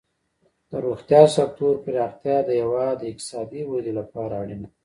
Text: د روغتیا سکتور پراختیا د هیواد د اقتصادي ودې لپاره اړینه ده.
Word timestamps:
د 0.69 0.71
روغتیا 0.85 1.21
سکتور 1.37 1.73
پراختیا 1.85 2.37
د 2.45 2.49
هیواد 2.61 2.95
د 2.99 3.03
اقتصادي 3.11 3.61
ودې 3.69 3.93
لپاره 3.99 4.33
اړینه 4.41 4.65
ده. 4.65 4.69